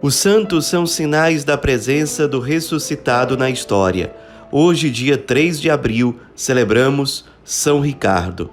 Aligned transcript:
Os 0.00 0.14
santos 0.14 0.66
são 0.66 0.86
sinais 0.86 1.42
da 1.42 1.58
presença 1.58 2.28
do 2.28 2.38
ressuscitado 2.38 3.36
na 3.36 3.50
história. 3.50 4.14
Hoje, 4.52 4.90
dia 4.90 5.18
3 5.18 5.60
de 5.60 5.68
abril, 5.68 6.20
celebramos 6.36 7.24
São 7.44 7.80
Ricardo. 7.80 8.48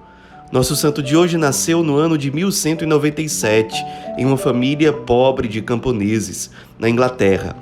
Nosso 0.51 0.75
santo 0.75 1.03
de 1.03 1.15
hoje 1.15 1.37
nasceu 1.37 1.83
no 1.83 1.97
ano 1.97 2.17
de 2.17 2.31
1197, 2.31 3.75
em 4.17 4.25
uma 4.25 4.37
família 4.37 4.91
pobre 4.91 5.47
de 5.47 5.61
camponeses, 5.61 6.49
na 6.79 6.89
Inglaterra. 6.89 7.55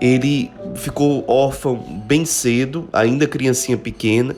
Ele 0.00 0.50
ficou 0.74 1.24
órfão 1.28 1.76
bem 2.08 2.24
cedo, 2.24 2.88
ainda 2.92 3.24
criancinha 3.24 3.78
pequena. 3.78 4.34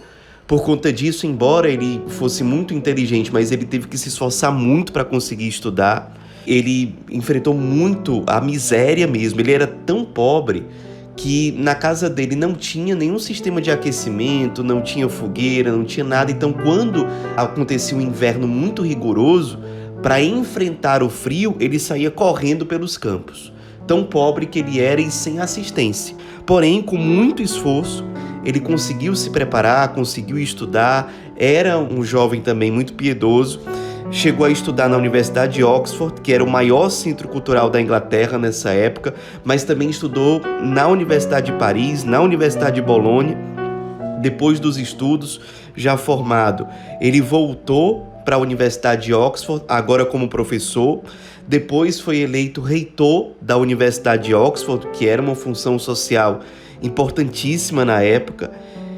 Por 0.47 0.63
conta 0.63 0.93
disso, 0.93 1.27
embora 1.27 1.71
ele 1.71 2.03
fosse 2.09 2.45
muito 2.45 2.75
inteligente, 2.75 3.33
mas 3.33 3.51
ele 3.51 3.65
teve 3.65 3.89
que 3.89 3.97
se 3.97 4.09
esforçar 4.09 4.53
muito 4.53 4.93
para 4.93 5.07
conseguir 5.07 5.49
estudar 5.49 6.20
ele 6.47 6.95
enfrentou 7.11 7.55
muito 7.55 8.23
a 8.27 8.41
miséria 8.41 9.07
mesmo. 9.07 9.41
Ele 9.41 9.53
era 9.53 9.67
tão 9.67 10.05
pobre 10.05 10.67
que 11.17 11.53
na 11.53 11.75
casa 11.75 12.09
dele 12.09 12.35
não 12.35 12.55
tinha 12.55 12.95
nenhum 12.95 13.19
sistema 13.19 13.61
de 13.61 13.71
aquecimento, 13.71 14.65
não 14.65 14.81
tinha 14.81 15.09
fogueira, 15.09 15.71
não 15.71 15.85
tinha 15.85 16.05
nada. 16.05 16.31
Então, 16.31 16.53
quando 16.53 17.07
acontecia 17.37 17.97
um 17.97 18.01
inverno 18.01 18.49
muito 18.49 18.83
rigoroso, 18.83 19.59
para 20.03 20.23
enfrentar 20.23 21.03
o 21.03 21.11
frio, 21.11 21.57
ele 21.61 21.79
saía 21.79 22.11
correndo 22.11 22.65
pelos 22.65 22.97
campos. 22.97 23.53
Tão 23.87 24.05
pobre 24.05 24.47
que 24.47 24.61
ele 24.61 24.81
era 24.81 25.01
e 25.01 25.11
sem 25.11 25.41
assistência. 25.41 26.17
Porém, 26.47 26.81
com 26.81 26.97
muito 26.97 27.43
esforço, 27.43 28.05
ele 28.45 28.61
conseguiu 28.61 29.15
se 29.15 29.29
preparar, 29.29 29.93
conseguiu 29.93 30.39
estudar, 30.39 31.13
era 31.37 31.79
um 31.79 32.03
jovem 32.03 32.41
também 32.41 32.71
muito 32.71 32.95
piedoso 32.95 33.61
Chegou 34.13 34.45
a 34.45 34.51
estudar 34.51 34.89
na 34.89 34.97
Universidade 34.97 35.55
de 35.55 35.65
Oxford, 35.65 36.21
que 36.21 36.33
era 36.33 36.43
o 36.43 36.51
maior 36.51 36.91
centro 36.91 37.29
cultural 37.29 37.71
da 37.71 37.81
Inglaterra 37.81 38.37
nessa 38.39 38.71
época, 38.71 39.15
mas 39.45 39.63
também 39.63 39.89
estudou 39.89 40.41
na 40.61 40.89
Universidade 40.89 41.53
de 41.53 41.59
Paris, 41.59 42.03
na 42.03 42.21
Universidade 42.21 42.75
de 42.75 42.83
Bolonha. 42.83 43.39
Depois 44.21 44.59
dos 44.59 44.77
estudos, 44.77 45.41
já 45.77 45.97
formado, 45.97 46.67
ele 47.01 47.21
voltou 47.21 48.05
para 48.25 48.35
a 48.35 48.39
Universidade 48.39 49.05
de 49.05 49.15
Oxford, 49.15 49.65
agora 49.69 50.05
como 50.05 50.29
professor. 50.29 51.03
Depois 51.47 52.01
foi 52.01 52.19
eleito 52.19 52.61
reitor 52.61 53.31
da 53.41 53.57
Universidade 53.57 54.25
de 54.25 54.35
Oxford, 54.35 54.89
que 54.89 55.09
era 55.09 55.23
uma 55.23 55.37
função 55.37 55.79
social 55.79 56.41
importantíssima 56.83 57.85
na 57.85 58.03
época. 58.03 58.51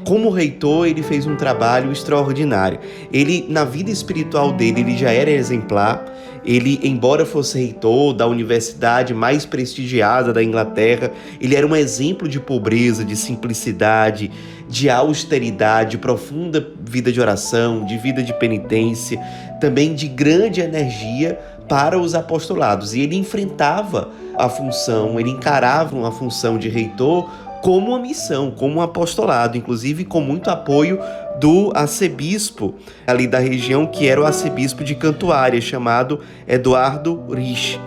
Como 0.05 0.29
reitor, 0.29 0.87
ele 0.87 1.01
fez 1.01 1.25
um 1.25 1.35
trabalho 1.35 1.91
extraordinário. 1.91 2.79
Ele, 3.11 3.45
na 3.47 3.63
vida 3.63 3.89
espiritual 3.89 4.51
dele, 4.51 4.81
ele 4.81 4.97
já 4.97 5.11
era 5.11 5.31
exemplar. 5.31 6.03
Ele, 6.45 6.79
embora 6.83 7.25
fosse 7.25 7.57
reitor 7.57 8.13
da 8.13 8.27
universidade 8.27 9.13
mais 9.13 9.45
prestigiada 9.45 10.33
da 10.33 10.43
Inglaterra, 10.43 11.09
ele 11.39 11.55
era 11.55 11.65
um 11.65 11.73
exemplo 11.73 12.27
de 12.27 12.37
pobreza, 12.37 13.05
de 13.05 13.15
simplicidade, 13.15 14.29
de 14.67 14.89
austeridade, 14.89 15.91
de 15.91 15.97
profunda 15.99 16.67
vida 16.81 17.11
de 17.11 17.21
oração, 17.21 17.85
de 17.85 17.97
vida 17.97 18.21
de 18.21 18.33
penitência, 18.33 19.17
também 19.61 19.93
de 19.93 20.09
grande 20.09 20.59
energia 20.59 21.39
para 21.69 21.97
os 21.97 22.13
apostolados. 22.13 22.93
E 22.93 22.99
ele 22.99 23.15
enfrentava 23.15 24.09
a 24.37 24.49
função, 24.49 25.17
ele 25.17 25.29
encarava 25.29 25.95
uma 25.95 26.11
função 26.11 26.57
de 26.57 26.67
reitor 26.67 27.29
como 27.63 27.91
uma 27.91 27.99
missão, 27.99 28.51
como 28.51 28.75
um 28.75 28.81
apostolado, 28.81 29.57
inclusive 29.57 30.03
com 30.03 30.19
muito 30.19 30.49
apoio 30.49 30.99
do 31.39 31.71
arcebispo 31.73 32.75
ali 33.07 33.25
da 33.25 33.39
região, 33.39 33.87
que 33.87 34.05
era 34.05 34.19
o 34.19 34.25
arcebispo 34.25 34.83
de 34.83 34.93
Cantuária, 34.95 35.61
chamado 35.61 36.19
Eduardo 36.45 37.23
Rich. 37.33 37.79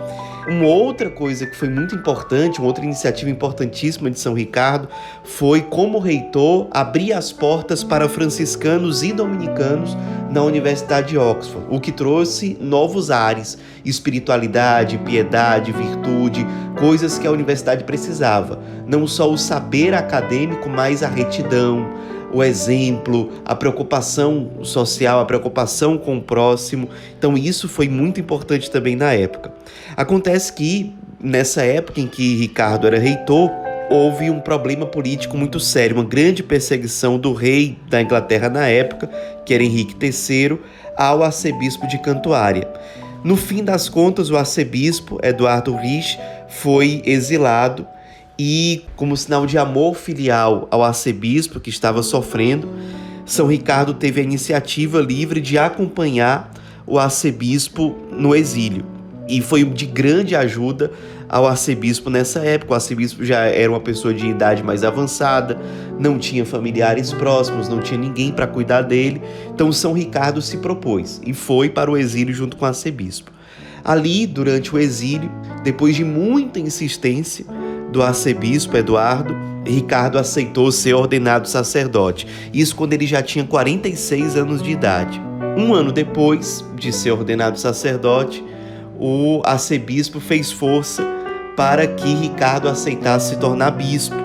Uma 0.49 0.65
outra 0.65 1.11
coisa 1.11 1.45
que 1.45 1.55
foi 1.55 1.69
muito 1.69 1.93
importante, 1.93 2.57
uma 2.57 2.67
outra 2.67 2.83
iniciativa 2.83 3.29
importantíssima 3.29 4.09
de 4.09 4.19
São 4.19 4.33
Ricardo, 4.33 4.87
foi 5.23 5.61
como 5.61 5.99
reitor 5.99 6.67
abrir 6.71 7.13
as 7.13 7.31
portas 7.31 7.83
para 7.83 8.09
franciscanos 8.09 9.03
e 9.03 9.13
dominicanos 9.13 9.95
na 10.29 10.43
Universidade 10.43 11.09
de 11.09 11.17
Oxford, 11.17 11.65
o 11.69 11.79
que 11.79 11.91
trouxe 11.91 12.57
novos 12.59 13.09
ares, 13.09 13.57
espiritualidade, 13.85 14.97
piedade, 14.99 15.71
virtude, 15.71 16.45
coisas 16.77 17.17
que 17.17 17.25
a 17.25 17.31
universidade 17.31 17.83
precisava. 17.83 18.59
Não 18.85 19.07
só 19.07 19.31
o 19.31 19.37
saber 19.37 19.93
acadêmico, 19.93 20.69
mas 20.69 21.03
a 21.03 21.07
retidão, 21.07 21.87
o 22.33 22.43
exemplo, 22.43 23.31
a 23.45 23.55
preocupação 23.55 24.49
social, 24.63 25.19
a 25.19 25.25
preocupação 25.25 25.97
com 25.97 26.17
o 26.17 26.21
próximo. 26.21 26.89
Então, 27.17 27.37
isso 27.37 27.69
foi 27.69 27.87
muito 27.87 28.19
importante 28.19 28.69
também 28.69 28.95
na 28.95 29.13
época. 29.13 29.53
Acontece 29.95 30.51
que, 30.51 30.93
nessa 31.19 31.63
época 31.63 32.01
em 32.01 32.07
que 32.07 32.35
Ricardo 32.35 32.85
era 32.85 32.99
reitor, 32.99 33.49
houve 33.89 34.29
um 34.29 34.39
problema 34.39 34.85
político 34.85 35.37
muito 35.37 35.59
sério, 35.59 35.95
uma 35.95 36.03
grande 36.03 36.43
perseguição 36.43 37.17
do 37.17 37.33
rei 37.33 37.77
da 37.89 38.01
Inglaterra 38.01 38.49
na 38.49 38.67
época, 38.67 39.07
que 39.45 39.53
era 39.53 39.63
Henrique 39.63 39.95
III, 40.01 40.59
ao 40.95 41.23
arcebispo 41.23 41.87
de 41.87 41.97
Cantuária. 41.99 42.67
No 43.23 43.35
fim 43.35 43.63
das 43.63 43.89
contas, 43.89 44.29
o 44.29 44.37
arcebispo 44.37 45.19
Eduardo 45.23 45.75
Rich 45.75 46.19
foi 46.49 47.01
exilado 47.05 47.87
e, 48.37 48.85
como 48.95 49.17
sinal 49.17 49.45
de 49.45 49.57
amor 49.57 49.95
filial 49.95 50.67
ao 50.69 50.83
arcebispo 50.83 51.59
que 51.59 51.69
estava 51.69 52.03
sofrendo, 52.03 52.69
São 53.25 53.47
Ricardo 53.47 53.93
teve 53.93 54.21
a 54.21 54.23
iniciativa 54.23 55.01
livre 55.01 55.41
de 55.41 55.57
acompanhar 55.57 56.51
o 56.85 56.99
arcebispo 56.99 57.95
no 58.11 58.35
exílio. 58.35 58.85
E 59.27 59.41
foi 59.41 59.63
de 59.65 59.85
grande 59.85 60.35
ajuda 60.35 60.91
ao 61.29 61.47
arcebispo 61.47 62.09
nessa 62.09 62.39
época. 62.39 62.71
O 62.71 62.75
arcebispo 62.75 63.23
já 63.23 63.41
era 63.45 63.71
uma 63.71 63.79
pessoa 63.79 64.13
de 64.13 64.27
idade 64.27 64.63
mais 64.63 64.83
avançada, 64.83 65.59
não 65.99 66.17
tinha 66.17 66.45
familiares 66.45 67.11
próximos, 67.13 67.67
não 67.67 67.79
tinha 67.79 67.99
ninguém 67.99 68.31
para 68.31 68.47
cuidar 68.47 68.81
dele. 68.81 69.21
Então 69.53 69.71
São 69.71 69.93
Ricardo 69.93 70.41
se 70.41 70.57
propôs 70.57 71.21
e 71.25 71.33
foi 71.33 71.69
para 71.69 71.91
o 71.91 71.97
exílio 71.97 72.33
junto 72.33 72.57
com 72.57 72.65
o 72.65 72.67
arcebispo. 72.67 73.31
Ali, 73.83 74.27
durante 74.27 74.75
o 74.75 74.77
exílio, 74.77 75.31
depois 75.63 75.95
de 75.95 76.03
muita 76.03 76.59
insistência, 76.59 77.45
do 77.91 78.03
arcebispo 78.03 78.75
Eduardo, 78.75 79.35
Ricardo 79.65 80.17
aceitou 80.17 80.71
ser 80.71 80.93
ordenado 80.93 81.47
sacerdote. 81.47 82.27
Isso 82.53 82.75
quando 82.75 82.93
ele 82.93 83.07
já 83.07 83.21
tinha 83.21 83.45
46 83.45 84.35
anos 84.35 84.61
de 84.61 84.71
idade. 84.71 85.21
Um 85.57 85.73
ano 85.73 85.91
depois 85.91 86.63
de 86.75 86.91
ser 86.91 87.11
ordenado 87.11 87.59
sacerdote, 87.59 88.43
o 88.99 89.41
arcebispo 89.45 90.19
fez 90.19 90.51
força 90.51 91.03
para 91.55 91.87
que 91.87 92.13
Ricardo 92.13 92.67
aceitasse 92.67 93.29
se 93.29 93.39
tornar 93.39 93.71
bispo. 93.71 94.15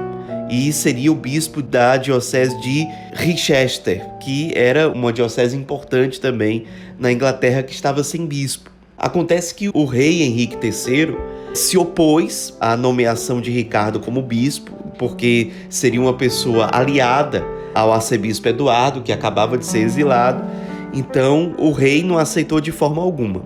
E 0.50 0.70
seria 0.72 1.10
o 1.10 1.14
bispo 1.14 1.62
da 1.62 1.96
diocese 1.96 2.60
de 2.60 2.86
Richester, 3.14 4.06
que 4.20 4.52
era 4.54 4.90
uma 4.90 5.10
diocese 5.10 5.56
importante 5.56 6.20
também 6.20 6.66
na 6.98 7.10
Inglaterra 7.10 7.62
que 7.62 7.72
estava 7.72 8.04
sem 8.04 8.26
bispo. 8.26 8.70
Acontece 8.98 9.54
que 9.54 9.70
o 9.72 9.86
rei 9.86 10.22
Henrique 10.22 10.58
III 10.62 11.16
se 11.54 11.78
opôs 11.78 12.54
à 12.60 12.76
nomeação 12.76 13.40
de 13.40 13.50
Ricardo 13.50 13.98
como 13.98 14.20
bispo, 14.20 14.72
porque 14.98 15.50
seria 15.70 16.00
uma 16.00 16.14
pessoa 16.14 16.68
aliada 16.70 17.42
ao 17.74 17.92
arcebispo 17.92 18.48
Eduardo, 18.48 19.02
que 19.02 19.12
acabava 19.12 19.56
de 19.56 19.64
ser 19.64 19.78
exilado. 19.78 20.44
Então, 20.92 21.54
o 21.58 21.72
rei 21.72 22.02
não 22.02 22.18
aceitou 22.18 22.60
de 22.60 22.70
forma 22.70 23.02
alguma. 23.02 23.42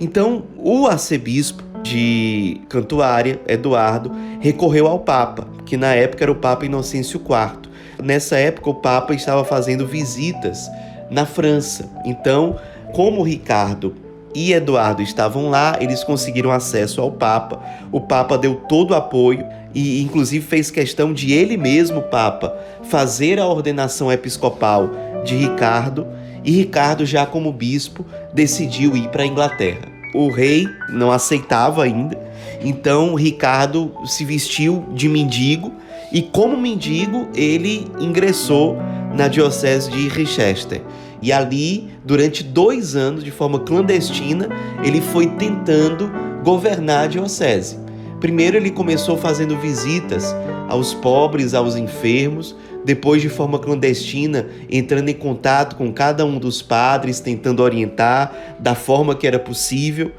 Então, 0.00 0.44
o 0.56 0.86
arcebispo 0.86 1.62
de 1.82 2.60
Cantuária, 2.68 3.40
Eduardo, 3.46 4.10
recorreu 4.40 4.86
ao 4.86 4.98
Papa, 4.98 5.46
que 5.66 5.76
na 5.76 5.94
época 5.94 6.24
era 6.24 6.32
o 6.32 6.36
Papa 6.36 6.64
Inocêncio 6.64 7.20
IV. 7.20 7.70
Nessa 8.02 8.36
época, 8.36 8.70
o 8.70 8.74
Papa 8.74 9.14
estava 9.14 9.44
fazendo 9.44 9.86
visitas 9.86 10.68
na 11.10 11.26
França. 11.26 11.88
Então, 12.04 12.56
como 12.92 13.22
Ricardo 13.22 13.94
e 14.34 14.52
Eduardo 14.52 15.00
estavam 15.00 15.48
lá, 15.48 15.76
eles 15.80 16.02
conseguiram 16.02 16.50
acesso 16.50 17.00
ao 17.00 17.12
Papa. 17.12 17.62
O 17.92 18.00
Papa 18.00 18.36
deu 18.36 18.56
todo 18.56 18.90
o 18.90 18.94
apoio 18.94 19.46
e, 19.74 20.02
inclusive, 20.02 20.44
fez 20.44 20.70
questão 20.70 21.12
de 21.12 21.32
ele 21.32 21.56
mesmo, 21.56 22.02
Papa, 22.02 22.56
fazer 22.84 23.38
a 23.38 23.46
ordenação 23.46 24.10
episcopal 24.10 24.90
de 25.24 25.36
Ricardo. 25.36 26.06
E 26.44 26.50
Ricardo, 26.50 27.06
já 27.06 27.24
como 27.24 27.52
bispo, 27.52 28.04
decidiu 28.32 28.96
ir 28.96 29.08
para 29.08 29.22
a 29.22 29.26
Inglaterra. 29.26 29.88
O 30.14 30.30
rei 30.30 30.68
não 30.90 31.10
aceitava 31.10 31.82
ainda, 31.82 32.16
então 32.62 33.14
Ricardo 33.14 33.92
se 34.04 34.24
vestiu 34.24 34.84
de 34.92 35.08
mendigo 35.08 35.72
e, 36.12 36.22
como 36.22 36.56
mendigo, 36.56 37.28
ele 37.34 37.90
ingressou 37.98 38.76
na 39.16 39.26
diocese 39.26 39.90
de 39.90 40.08
Richester. 40.08 40.82
E 41.20 41.32
ali, 41.32 41.90
durante 42.04 42.44
dois 42.44 42.94
anos, 42.94 43.24
de 43.24 43.30
forma 43.30 43.60
clandestina, 43.60 44.48
ele 44.84 45.00
foi 45.00 45.26
tentando 45.26 46.10
governar 46.44 47.04
a 47.04 47.06
diocese. 47.06 47.78
Primeiro, 48.20 48.56
ele 48.56 48.70
começou 48.70 49.16
fazendo 49.16 49.58
visitas 49.58 50.34
aos 50.74 50.92
pobres, 50.92 51.54
aos 51.54 51.76
enfermos, 51.76 52.54
depois, 52.84 53.22
de 53.22 53.28
forma 53.28 53.58
clandestina, 53.58 54.46
entrando 54.70 55.08
em 55.08 55.14
contato 55.14 55.76
com 55.76 55.90
cada 55.92 56.26
um 56.26 56.38
dos 56.38 56.60
padres, 56.60 57.20
tentando 57.20 57.62
orientar 57.62 58.56
da 58.58 58.74
forma 58.74 59.14
que 59.14 59.26
era 59.26 59.38
possível. 59.38 60.12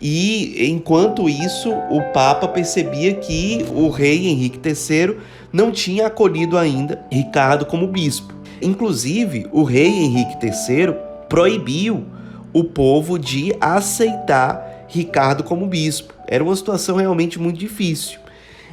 E 0.00 0.70
enquanto 0.70 1.28
isso, 1.28 1.72
o 1.90 2.00
Papa 2.12 2.46
percebia 2.46 3.14
que 3.14 3.64
o 3.74 3.88
rei 3.88 4.28
Henrique 4.28 4.60
III 4.64 5.16
não 5.52 5.72
tinha 5.72 6.06
acolhido 6.06 6.56
ainda 6.56 7.04
Ricardo 7.10 7.66
como 7.66 7.88
bispo. 7.88 8.34
Inclusive, 8.62 9.46
o 9.50 9.64
rei 9.64 9.88
Henrique 9.88 10.36
III 10.44 10.94
proibiu 11.28 12.04
o 12.52 12.62
povo 12.62 13.18
de 13.18 13.52
aceitar 13.60 14.86
Ricardo 14.86 15.42
como 15.42 15.66
bispo. 15.66 16.14
Era 16.28 16.44
uma 16.44 16.54
situação 16.54 16.96
realmente 16.96 17.40
muito 17.40 17.58
difícil. 17.58 18.23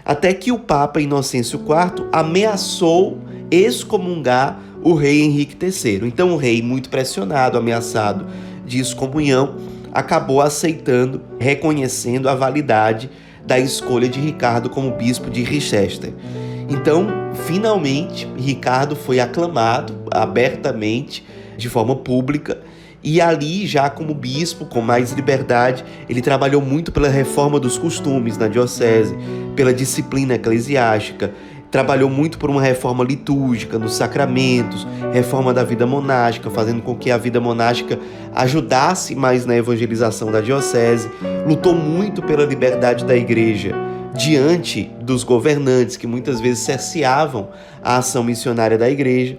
Até 0.04 0.34
que 0.34 0.52
o 0.52 0.60
Papa 0.60 1.00
Inocêncio 1.00 1.60
IV 1.60 2.08
ameaçou 2.12 3.20
excomungar 3.52 4.60
o 4.84 4.94
rei 4.94 5.22
Henrique 5.22 5.58
III. 5.64 6.08
Então, 6.08 6.34
o 6.34 6.38
rei, 6.38 6.62
muito 6.62 6.90
pressionado, 6.90 7.58
ameaçado 7.58 8.26
de 8.66 8.80
excomunhão, 8.80 9.56
acabou 9.92 10.42
aceitando, 10.42 11.22
reconhecendo 11.40 12.30
a 12.30 12.36
validade 12.36 13.10
da 13.46 13.60
escolha 13.60 14.08
de 14.08 14.20
Ricardo 14.20 14.70
como 14.70 14.92
bispo 14.92 15.30
de 15.30 15.44
Richester. 15.44 16.14
Então, 16.70 17.08
finalmente, 17.46 18.28
Ricardo 18.38 18.96
foi 18.96 19.20
aclamado 19.20 19.94
abertamente, 20.10 21.26
de 21.58 21.68
forma 21.68 21.96
pública, 21.96 22.62
e 23.04 23.20
ali, 23.20 23.66
já 23.66 23.90
como 23.90 24.14
bispo, 24.14 24.66
com 24.66 24.82
mais 24.82 25.12
liberdade, 25.12 25.84
ele 26.08 26.22
trabalhou 26.22 26.62
muito 26.62 26.92
pela 26.92 27.10
reforma 27.10 27.60
dos 27.60 27.78
costumes 27.78 28.38
na 28.38 28.48
diocese, 28.48 29.16
pela 29.56 29.74
disciplina 29.74 30.36
eclesiástica, 30.36 31.32
trabalhou 31.72 32.10
muito 32.10 32.38
por 32.38 32.50
uma 32.50 32.62
reforma 32.62 33.04
litúrgica 33.04 33.80
nos 33.80 33.94
sacramentos, 33.94 34.86
reforma 35.14 35.54
da 35.54 35.64
vida 35.64 35.88
monástica, 35.88 36.50
fazendo 36.50 36.82
com 36.82 36.96
que 36.96 37.10
a 37.10 37.18
vida 37.18 37.40
monástica 37.40 37.98
ajudasse 38.36 39.16
mais 39.16 39.46
na 39.46 39.56
evangelização 39.56 40.32
da 40.32 40.42
diocese, 40.42 41.10
lutou 41.48 41.74
muito 41.74 42.22
pela 42.22 42.46
liberdade 42.46 43.06
da 43.06 43.16
igreja 43.16 43.74
diante 44.14 44.92
dos 45.02 45.24
governantes 45.24 45.96
que 45.96 46.06
muitas 46.06 46.42
vezes 46.42 46.60
cerceavam 46.60 47.50
a 47.82 47.98
ação 47.98 48.24
missionária 48.24 48.78
da 48.78 48.90
igreja. 48.90 49.38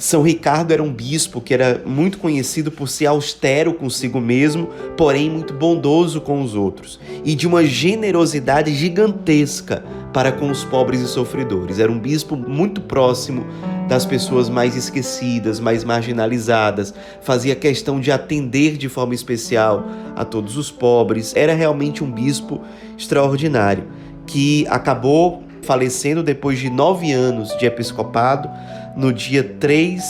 São 0.00 0.22
Ricardo 0.22 0.72
era 0.72 0.82
um 0.82 0.90
bispo 0.90 1.42
que 1.42 1.52
era 1.52 1.82
muito 1.84 2.16
conhecido 2.16 2.72
por 2.72 2.88
ser 2.88 3.04
austero 3.04 3.74
consigo 3.74 4.18
mesmo, 4.18 4.70
porém 4.96 5.28
muito 5.28 5.52
bondoso 5.52 6.22
com 6.22 6.42
os 6.42 6.54
outros, 6.54 6.98
e 7.22 7.34
de 7.34 7.46
uma 7.46 7.62
generosidade 7.66 8.74
gigantesca 8.74 9.84
para 10.10 10.32
com 10.32 10.50
os 10.50 10.64
pobres 10.64 11.02
e 11.02 11.06
sofredores. 11.06 11.78
Era 11.78 11.92
um 11.92 11.98
bispo 11.98 12.34
muito 12.34 12.80
próximo 12.80 13.44
das 13.90 14.06
pessoas 14.06 14.48
mais 14.48 14.74
esquecidas, 14.74 15.60
mais 15.60 15.84
marginalizadas, 15.84 16.94
fazia 17.20 17.54
questão 17.54 18.00
de 18.00 18.10
atender 18.10 18.78
de 18.78 18.88
forma 18.88 19.14
especial 19.14 19.84
a 20.16 20.24
todos 20.24 20.56
os 20.56 20.70
pobres. 20.70 21.36
Era 21.36 21.52
realmente 21.52 22.02
um 22.02 22.10
bispo 22.10 22.62
extraordinário 22.96 23.84
que 24.26 24.66
acabou 24.68 25.42
falecendo 25.62 26.22
depois 26.22 26.58
de 26.58 26.70
nove 26.70 27.12
anos 27.12 27.56
de 27.58 27.66
episcopado 27.66 28.48
no 28.96 29.12
dia 29.12 29.42
3 29.42 30.02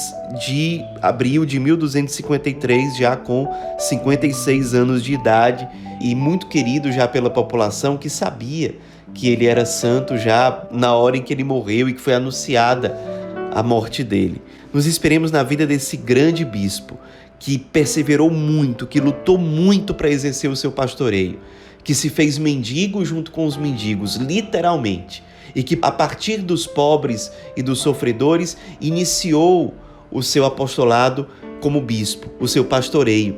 de 0.47 0.83
abril 1.03 1.45
de 1.45 1.59
1253, 1.59 2.97
já 2.97 3.17
com 3.17 3.49
56 3.79 4.75
anos 4.75 5.03
de 5.03 5.15
idade 5.15 5.69
e 6.01 6.15
muito 6.15 6.47
querido 6.47 6.91
já 6.91 7.07
pela 7.07 7.31
população 7.31 7.97
que 7.97 8.09
sabia 8.09 8.75
que 9.13 9.29
ele 9.29 9.47
era 9.47 9.67
santo 9.67 10.17
já 10.17 10.67
na 10.71 10.95
hora 10.95 11.17
em 11.17 11.23
que 11.23 11.33
ele 11.33 11.45
morreu 11.45 11.89
e 11.89 11.95
que 11.95 12.01
foi 12.01 12.15
anunciada 12.15 12.97
a 13.53 13.63
morte 13.63 14.05
dele. 14.05 14.41
Nos 14.73 14.87
esperemos 14.87 15.33
na 15.33 15.43
vida 15.43 15.67
desse 15.67 15.97
grande 15.97 16.45
bispo 16.45 16.97
que 17.39 17.59
perseverou 17.59 18.31
muito, 18.31 18.87
que 18.87 19.01
lutou 19.01 19.37
muito 19.39 19.95
para 19.95 20.11
exercer 20.11 20.49
o 20.51 20.57
seu 20.57 20.71
pastoreio, 20.71 21.41
que 21.83 21.95
se 21.95 22.09
fez 22.09 22.39
mendigo 22.39 23.05
junto 23.05 23.31
com 23.33 23.47
os 23.47 23.57
mendigos, 23.57 24.17
literalmente 24.17 25.25
e 25.55 25.63
que, 25.63 25.79
a 25.83 25.91
partir 25.91 26.39
dos 26.39 26.67
pobres 26.67 27.31
e 27.57 27.63
dos 27.63 27.81
sofredores, 27.81 28.57
iniciou 28.81 29.75
o 30.11 30.23
seu 30.23 30.45
apostolado 30.45 31.27
como 31.61 31.81
bispo, 31.81 32.29
o 32.41 32.49
seu 32.49 32.65
pastoreio, 32.65 33.37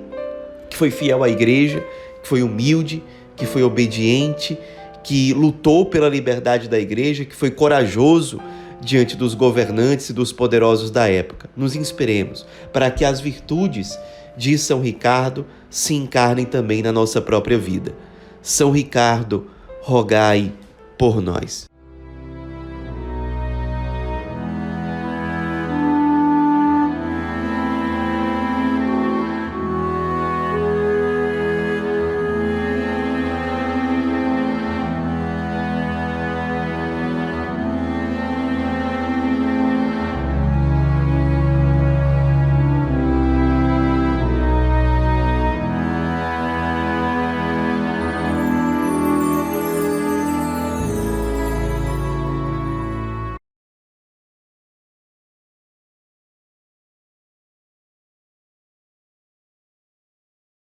que 0.70 0.76
foi 0.76 0.90
fiel 0.90 1.22
à 1.22 1.28
igreja, 1.28 1.84
que 2.22 2.28
foi 2.28 2.42
humilde, 2.42 3.02
que 3.36 3.44
foi 3.44 3.62
obediente, 3.62 4.56
que 5.02 5.32
lutou 5.34 5.86
pela 5.86 6.08
liberdade 6.08 6.68
da 6.68 6.78
igreja, 6.78 7.24
que 7.24 7.34
foi 7.34 7.50
corajoso 7.50 8.40
diante 8.80 9.16
dos 9.16 9.34
governantes 9.34 10.08
e 10.10 10.12
dos 10.12 10.32
poderosos 10.32 10.90
da 10.90 11.08
época. 11.08 11.48
Nos 11.56 11.76
inspiremos 11.76 12.46
para 12.72 12.90
que 12.90 13.04
as 13.04 13.20
virtudes 13.20 13.98
de 14.36 14.56
São 14.58 14.80
Ricardo 14.80 15.46
se 15.70 15.94
encarnem 15.94 16.44
também 16.44 16.82
na 16.82 16.92
nossa 16.92 17.20
própria 17.20 17.58
vida. 17.58 17.94
São 18.40 18.70
Ricardo, 18.70 19.46
rogai 19.80 20.52
por 20.98 21.20
nós. 21.20 21.71